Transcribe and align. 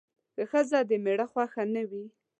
که 0.35 0.43
ښځه 0.51 0.79
د 0.89 0.91
میړه 1.03 1.25
خوښه 1.31 1.63
نه 1.73 1.83
وي 1.89 2.05